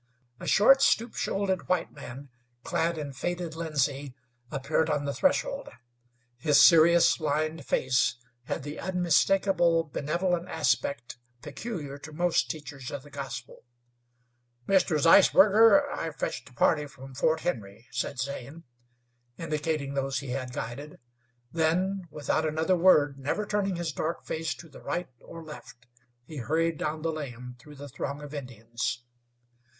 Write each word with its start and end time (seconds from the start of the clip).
A 0.39 0.47
short, 0.47 0.81
stoop 0.81 1.13
shouldered 1.13 1.67
white 1.69 1.91
man, 1.91 2.29
clad 2.63 2.97
in 2.97 3.13
faded 3.13 3.53
linsey, 3.53 4.15
appeared 4.49 4.89
on 4.89 5.05
the 5.05 5.13
threshold. 5.13 5.69
His 6.39 6.59
serious, 6.65 7.19
lined 7.19 7.63
face 7.67 8.15
had 8.45 8.63
the 8.63 8.79
unmistakable 8.79 9.83
benevolent 9.83 10.49
aspect 10.49 11.19
peculiar 11.43 11.99
to 11.99 12.11
most 12.13 12.49
teachers 12.49 12.89
of 12.89 13.03
the 13.03 13.11
gospel. 13.11 13.57
"Mr. 14.67 14.97
Zeisberger, 14.99 15.87
I've 15.91 16.15
fetched 16.15 16.49
a 16.49 16.53
party 16.53 16.87
from 16.87 17.13
Fort 17.13 17.41
Henry," 17.41 17.85
said 17.91 18.17
Zane, 18.19 18.63
indicating 19.37 19.93
those 19.93 20.17
he 20.17 20.29
had 20.29 20.51
guided. 20.51 20.99
Then, 21.51 22.07
without 22.09 22.47
another 22.47 22.75
word, 22.75 23.19
never 23.19 23.45
turning 23.45 23.75
his 23.75 23.91
dark 23.93 24.25
face 24.25 24.55
to 24.55 24.67
the 24.67 24.81
right 24.81 25.09
or 25.23 25.43
left, 25.43 25.85
he 26.25 26.37
hurried 26.37 26.79
down 26.79 27.03
the 27.03 27.11
lane 27.11 27.55
through 27.59 27.75
the 27.75 27.87
throng 27.87 28.19
of 28.23 28.33
Indians. 28.33 29.03